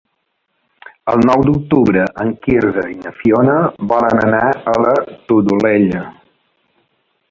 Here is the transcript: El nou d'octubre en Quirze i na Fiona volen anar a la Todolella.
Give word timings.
El 1.13 1.21
nou 1.29 1.43
d'octubre 1.49 2.07
en 2.25 2.33
Quirze 2.47 2.87
i 2.95 2.99
na 3.03 3.13
Fiona 3.21 3.61
volen 3.95 4.25
anar 4.27 4.45
a 4.75 4.79
la 4.89 4.99
Todolella. 5.31 6.07